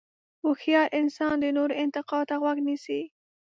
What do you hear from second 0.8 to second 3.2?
انسان د نورو انتقاد ته غوږ نیسي.